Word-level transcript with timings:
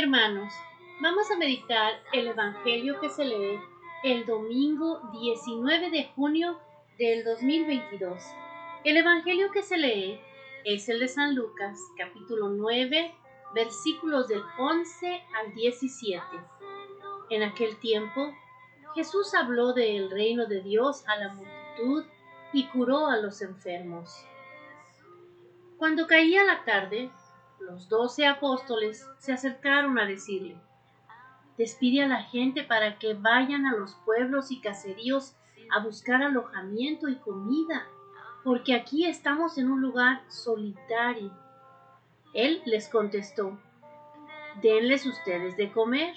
Hermanos, 0.00 0.54
vamos 1.00 1.28
a 1.28 1.36
meditar 1.36 1.94
el 2.12 2.28
Evangelio 2.28 3.00
que 3.00 3.08
se 3.08 3.24
lee 3.24 3.58
el 4.04 4.26
domingo 4.26 5.00
19 5.10 5.90
de 5.90 6.04
junio 6.14 6.56
del 7.00 7.24
2022. 7.24 8.22
El 8.84 8.96
Evangelio 8.96 9.50
que 9.50 9.64
se 9.64 9.76
lee 9.76 10.20
es 10.64 10.88
el 10.88 11.00
de 11.00 11.08
San 11.08 11.34
Lucas, 11.34 11.80
capítulo 11.96 12.48
9, 12.48 13.12
versículos 13.56 14.28
del 14.28 14.40
11 14.56 15.24
al 15.34 15.52
17. 15.56 16.22
En 17.30 17.42
aquel 17.42 17.76
tiempo, 17.80 18.32
Jesús 18.94 19.34
habló 19.34 19.72
del 19.72 20.12
reino 20.12 20.46
de 20.46 20.60
Dios 20.62 21.02
a 21.08 21.16
la 21.16 21.34
multitud 21.34 22.04
y 22.52 22.68
curó 22.68 23.08
a 23.08 23.16
los 23.16 23.42
enfermos. 23.42 24.24
Cuando 25.76 26.06
caía 26.06 26.44
la 26.44 26.64
tarde, 26.64 27.10
los 27.60 27.88
doce 27.88 28.26
apóstoles 28.26 29.06
se 29.18 29.32
acercaron 29.32 29.98
a 29.98 30.06
decirle, 30.06 30.56
despide 31.56 32.02
a 32.02 32.08
la 32.08 32.22
gente 32.22 32.62
para 32.62 32.98
que 32.98 33.14
vayan 33.14 33.66
a 33.66 33.76
los 33.76 33.94
pueblos 34.04 34.50
y 34.50 34.60
caseríos 34.60 35.34
a 35.70 35.80
buscar 35.80 36.22
alojamiento 36.22 37.08
y 37.08 37.16
comida, 37.16 37.86
porque 38.44 38.74
aquí 38.74 39.06
estamos 39.06 39.58
en 39.58 39.70
un 39.70 39.80
lugar 39.80 40.22
solitario. 40.28 41.32
Él 42.32 42.62
les 42.64 42.88
contestó, 42.88 43.58
denles 44.62 45.06
ustedes 45.06 45.56
de 45.56 45.72
comer. 45.72 46.14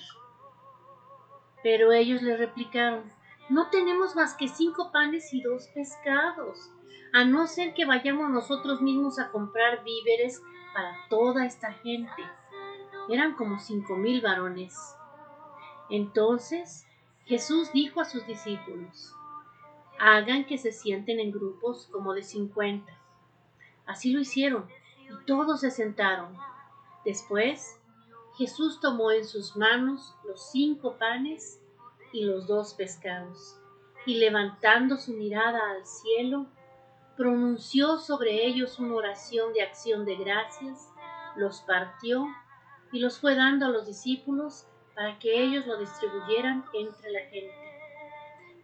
Pero 1.63 1.91
ellos 1.91 2.21
le 2.21 2.37
replicaron, 2.37 3.03
no 3.51 3.69
tenemos 3.69 4.15
más 4.15 4.33
que 4.33 4.47
cinco 4.47 4.91
panes 4.93 5.33
y 5.33 5.41
dos 5.41 5.67
pescados, 5.75 6.71
a 7.11 7.25
no 7.25 7.47
ser 7.47 7.73
que 7.73 7.85
vayamos 7.85 8.29
nosotros 8.29 8.81
mismos 8.81 9.19
a 9.19 9.29
comprar 9.29 9.83
víveres 9.83 10.41
para 10.73 10.95
toda 11.09 11.45
esta 11.45 11.73
gente. 11.73 12.23
Eran 13.09 13.35
como 13.35 13.59
cinco 13.59 13.97
mil 13.97 14.21
varones. 14.21 14.95
Entonces 15.89 16.87
Jesús 17.26 17.73
dijo 17.73 17.99
a 17.99 18.05
sus 18.05 18.26
discípulos, 18.26 19.13
hagan 19.99 20.45
que 20.45 20.57
se 20.57 20.71
sienten 20.71 21.20
en 21.20 21.33
grupos 21.33 21.89
como 21.91 22.13
de 22.13 22.23
cincuenta. 22.23 22.98
Así 23.85 24.13
lo 24.13 24.21
hicieron 24.21 24.65
y 25.09 25.26
todos 25.26 25.59
se 25.59 25.71
sentaron. 25.71 26.37
Después 27.04 27.81
Jesús 28.37 28.79
tomó 28.79 29.11
en 29.11 29.26
sus 29.26 29.57
manos 29.57 30.15
los 30.23 30.51
cinco 30.51 30.95
panes 30.98 31.60
y 32.13 32.23
los 32.23 32.48
dos 32.48 32.73
pescados, 32.73 33.57
y 34.05 34.15
levantando 34.15 34.98
su 34.98 35.13
mirada 35.13 35.71
al 35.71 35.85
cielo, 35.85 36.48
pronunció 37.15 37.98
sobre 37.98 38.45
ellos 38.45 38.79
una 38.79 38.95
oración 38.95 39.54
de 39.54 39.62
acción 39.62 40.05
de 40.05 40.15
gracias, 40.15 40.89
los 41.35 41.62
partió 41.62 42.26
y 42.91 42.99
los 42.99 43.20
fue 43.20 43.35
dando 43.35 43.65
a 43.65 43.70
los 43.70 43.85
discípulos 43.85 44.65
para 44.95 45.20
que 45.20 45.43
ellos 45.43 45.65
lo 45.67 45.77
distribuyeran 45.77 46.65
entre 46.73 47.12
la 47.12 47.21
gente. 47.21 47.55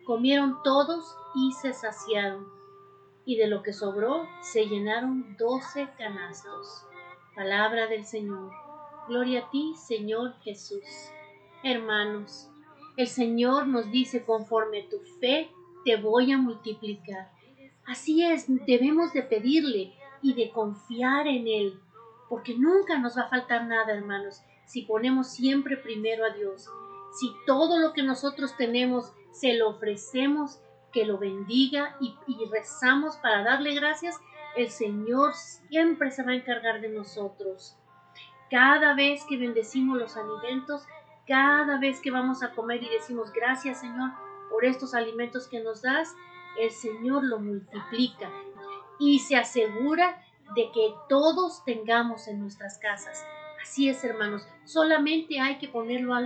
Comieron 0.05 0.61
todos 0.63 1.15
y 1.35 1.51
se 1.53 1.73
saciaron, 1.73 2.47
y 3.25 3.37
de 3.37 3.47
lo 3.47 3.61
que 3.61 3.73
sobró 3.73 4.25
se 4.41 4.65
llenaron 4.65 5.35
doce 5.37 5.89
canastos. 5.97 6.85
Palabra 7.35 7.87
del 7.87 8.05
Señor. 8.05 8.51
Gloria 9.07 9.45
a 9.45 9.49
ti, 9.51 9.73
Señor 9.75 10.33
Jesús. 10.41 10.83
Hermanos, 11.63 12.49
el 12.97 13.07
Señor 13.07 13.67
nos 13.67 13.91
dice, 13.91 14.25
conforme 14.25 14.83
tu 14.83 14.99
fe, 15.19 15.49
te 15.85 15.95
voy 15.95 16.31
a 16.31 16.37
multiplicar. 16.37 17.31
Así 17.85 18.23
es, 18.23 18.47
debemos 18.65 19.13
de 19.13 19.21
pedirle 19.21 19.93
y 20.21 20.33
de 20.33 20.49
confiar 20.49 21.27
en 21.27 21.47
Él, 21.47 21.79
porque 22.27 22.55
nunca 22.57 22.97
nos 22.97 23.17
va 23.17 23.21
a 23.23 23.29
faltar 23.29 23.65
nada, 23.67 23.93
hermanos, 23.93 24.41
si 24.65 24.81
ponemos 24.81 25.27
siempre 25.27 25.77
primero 25.77 26.25
a 26.25 26.31
Dios. 26.31 26.67
Si 27.19 27.31
todo 27.45 27.79
lo 27.79 27.93
que 27.93 28.03
nosotros 28.03 28.57
tenemos 28.57 29.13
se 29.31 29.53
lo 29.53 29.69
ofrecemos, 29.69 30.59
que 30.91 31.05
lo 31.05 31.19
bendiga 31.19 31.95
y, 32.01 32.15
y 32.27 32.49
rezamos 32.51 33.15
para 33.17 33.43
darle 33.43 33.75
gracias, 33.75 34.19
el 34.55 34.69
Señor 34.69 35.33
siempre 35.35 36.09
se 36.09 36.23
va 36.23 36.31
a 36.31 36.35
encargar 36.35 36.81
de 36.81 36.89
nosotros. 36.89 37.77
Cada 38.49 38.95
vez 38.95 39.23
que 39.29 39.37
bendecimos 39.37 39.99
los 39.99 40.17
alimentos, 40.17 40.83
cada 41.27 41.77
vez 41.79 41.99
que 41.99 42.11
vamos 42.11 42.41
a 42.41 42.51
comer 42.51 42.81
y 42.83 42.89
decimos 42.89 43.31
gracias 43.31 43.81
Señor 43.81 44.11
por 44.49 44.65
estos 44.65 44.93
alimentos 44.93 45.47
que 45.47 45.61
nos 45.61 45.81
das, 45.81 46.15
el 46.57 46.71
Señor 46.71 47.23
lo 47.23 47.39
multiplica 47.39 48.31
y 48.99 49.19
se 49.19 49.35
asegura 49.35 50.23
de 50.55 50.71
que 50.71 50.93
todos 51.09 51.63
tengamos 51.65 52.27
en 52.27 52.39
nuestras 52.39 52.77
casas. 52.79 53.25
Así 53.61 53.89
es, 53.89 54.03
hermanos, 54.03 54.47
solamente 54.63 55.39
hay 55.39 55.57
que 55.57 55.67
ponerlo 55.67 56.13
a 56.15 56.21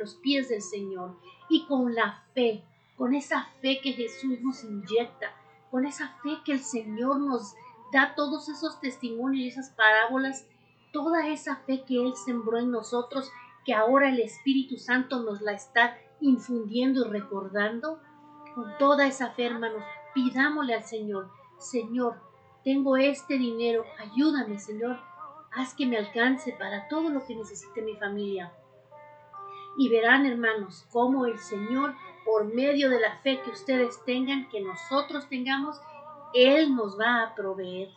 los 0.00 0.14
pies 0.16 0.48
del 0.48 0.62
Señor 0.62 1.16
y 1.48 1.66
con 1.66 1.94
la 1.94 2.22
fe, 2.34 2.62
con 2.96 3.14
esa 3.14 3.48
fe 3.60 3.80
que 3.82 3.92
Jesús 3.92 4.40
nos 4.40 4.62
inyecta, 4.62 5.32
con 5.70 5.86
esa 5.86 6.16
fe 6.22 6.38
que 6.44 6.52
el 6.52 6.60
Señor 6.60 7.18
nos 7.18 7.54
da 7.92 8.14
todos 8.14 8.48
esos 8.48 8.80
testimonios 8.80 9.44
y 9.44 9.48
esas 9.48 9.70
parábolas, 9.70 10.46
toda 10.92 11.28
esa 11.28 11.56
fe 11.56 11.84
que 11.86 11.96
Él 11.96 12.14
sembró 12.16 12.58
en 12.58 12.70
nosotros 12.70 13.30
que 13.66 13.74
ahora 13.74 14.08
el 14.08 14.20
Espíritu 14.20 14.78
Santo 14.78 15.22
nos 15.24 15.42
la 15.42 15.52
está 15.52 15.98
infundiendo 16.20 17.04
y 17.04 17.10
recordando, 17.10 18.00
con 18.54 18.78
toda 18.78 19.06
esa 19.06 19.32
fe, 19.32 19.46
hermanos, 19.46 19.82
pidámosle 20.14 20.74
al 20.74 20.84
Señor, 20.84 21.28
Señor, 21.58 22.14
tengo 22.64 22.96
este 22.96 23.36
dinero, 23.36 23.84
ayúdame, 23.98 24.58
Señor, 24.58 24.98
haz 25.52 25.74
que 25.74 25.84
me 25.84 25.98
alcance 25.98 26.52
para 26.52 26.86
todo 26.88 27.10
lo 27.10 27.26
que 27.26 27.34
necesite 27.34 27.82
mi 27.82 27.96
familia. 27.96 28.52
Y 29.76 29.88
verán, 29.88 30.24
hermanos, 30.26 30.86
cómo 30.92 31.26
el 31.26 31.38
Señor, 31.38 31.94
por 32.24 32.46
medio 32.46 32.88
de 32.88 33.00
la 33.00 33.18
fe 33.18 33.40
que 33.42 33.50
ustedes 33.50 34.02
tengan, 34.04 34.48
que 34.48 34.60
nosotros 34.60 35.28
tengamos, 35.28 35.80
Él 36.34 36.74
nos 36.74 36.98
va 36.98 37.22
a 37.22 37.34
proveer, 37.34 37.90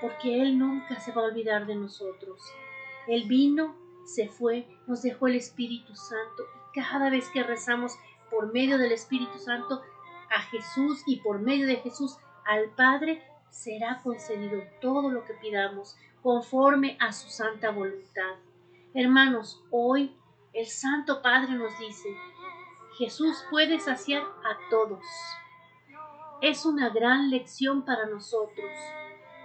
porque 0.00 0.40
Él 0.40 0.56
nunca 0.58 1.00
se 1.00 1.12
va 1.12 1.22
a 1.22 1.26
olvidar 1.26 1.66
de 1.66 1.74
nosotros. 1.74 2.40
Él 3.08 3.24
vino 3.28 3.74
se 4.06 4.28
fue, 4.28 4.66
nos 4.86 5.02
dejó 5.02 5.26
el 5.26 5.36
Espíritu 5.36 5.94
Santo. 5.94 6.44
Y 6.70 6.80
cada 6.80 7.10
vez 7.10 7.28
que 7.30 7.42
rezamos 7.42 7.98
por 8.30 8.52
medio 8.52 8.78
del 8.78 8.92
Espíritu 8.92 9.38
Santo 9.38 9.82
a 10.30 10.40
Jesús 10.42 11.02
y 11.06 11.16
por 11.20 11.40
medio 11.40 11.66
de 11.66 11.76
Jesús 11.76 12.16
al 12.46 12.70
Padre, 12.70 13.22
será 13.50 14.00
concedido 14.02 14.62
todo 14.80 15.10
lo 15.10 15.24
que 15.24 15.34
pidamos 15.34 15.96
conforme 16.22 16.96
a 17.00 17.12
su 17.12 17.28
santa 17.28 17.70
voluntad. 17.70 18.36
Hermanos, 18.94 19.62
hoy 19.70 20.16
el 20.52 20.66
Santo 20.66 21.22
Padre 21.22 21.52
nos 21.54 21.78
dice, 21.78 22.08
Jesús 22.98 23.44
puede 23.50 23.78
saciar 23.78 24.22
a 24.22 24.70
todos. 24.70 25.04
Es 26.40 26.64
una 26.64 26.88
gran 26.90 27.30
lección 27.30 27.84
para 27.84 28.06
nosotros. 28.06 28.70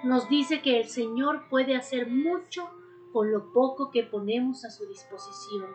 Nos 0.04 0.30
dice 0.30 0.62
que 0.62 0.80
el 0.80 0.88
Señor 0.88 1.48
puede 1.50 1.76
hacer 1.76 2.08
mucho 2.08 2.70
con 3.12 3.32
lo 3.32 3.52
poco 3.54 3.92
que 3.92 4.04
ponemos 4.04 4.66
a 4.66 4.72
su 4.72 4.86
disposición. 4.88 5.68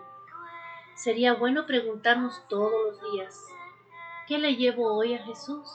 Sería 0.94 1.34
bueno 1.34 1.66
preguntarnos 1.66 2.42
todos 2.48 2.72
los 2.72 3.12
días, 3.12 3.38
¿qué 4.26 4.38
le 4.38 4.56
llevo 4.56 4.94
hoy 4.94 5.14
a 5.14 5.22
Jesús? 5.24 5.68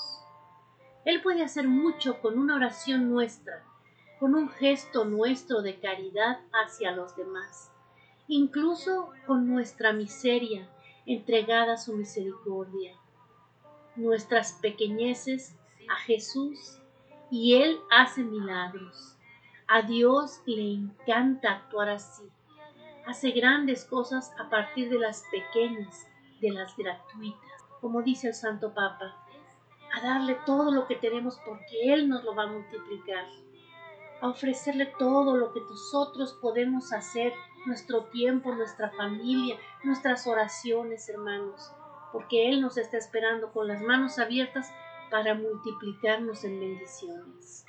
Él 1.06 1.22
puede 1.22 1.44
hacer 1.44 1.68
mucho 1.68 2.22
con 2.22 2.38
una 2.38 2.56
oración 2.56 3.10
nuestra, 3.10 3.64
con 4.20 4.36
un 4.36 4.50
gesto 4.50 5.06
nuestro 5.06 5.62
de 5.62 5.80
caridad 5.80 6.42
hacia 6.52 6.92
los 6.92 7.16
demás, 7.16 7.72
incluso 8.28 9.10
con 9.26 9.48
nuestra 9.48 9.94
miseria 9.94 10.70
entregada 11.06 11.74
a 11.74 11.78
su 11.78 11.94
misericordia. 11.94 12.96
Nuestras 13.96 14.54
pequeñeces 14.54 15.56
a 15.90 15.96
Jesús 15.96 16.78
y 17.30 17.56
Él 17.56 17.80
hace 17.90 18.24
milagros. 18.24 19.18
A 19.74 19.84
Dios 19.84 20.42
le 20.46 20.74
encanta 20.74 21.54
actuar 21.54 21.88
así. 21.88 22.30
Hace 23.08 23.32
grandes 23.32 23.86
cosas 23.86 24.34
a 24.38 24.50
partir 24.50 24.90
de 24.90 25.00
las 25.00 25.24
pequeñas, 25.32 26.10
de 26.42 26.52
las 26.52 26.76
gratuitas, 26.76 27.64
como 27.80 28.02
dice 28.02 28.28
el 28.28 28.34
Santo 28.34 28.74
Papa, 28.74 29.16
a 29.94 30.02
darle 30.06 30.38
todo 30.46 30.74
lo 30.74 30.88
que 30.88 30.98
tenemos 30.98 31.40
porque 31.46 31.94
Él 31.94 32.10
nos 32.10 32.22
lo 32.26 32.36
va 32.36 32.44
a 32.44 32.52
multiplicar, 32.52 33.24
a 34.20 34.28
ofrecerle 34.28 34.88
todo 35.00 35.38
lo 35.38 35.54
que 35.54 35.62
nosotros 35.62 36.38
podemos 36.42 36.92
hacer, 36.92 37.32
nuestro 37.66 38.04
tiempo, 38.08 38.54
nuestra 38.54 38.90
familia, 38.90 39.56
nuestras 39.86 40.28
oraciones, 40.28 41.08
hermanos, 41.08 41.72
porque 42.12 42.50
Él 42.50 42.60
nos 42.60 42.76
está 42.76 42.98
esperando 42.98 43.54
con 43.54 43.70
las 43.70 43.82
manos 43.82 44.20
abiertas 44.20 44.70
para 45.10 45.34
multiplicarnos 45.34 46.44
en 46.44 46.60
bendiciones. 46.60 47.66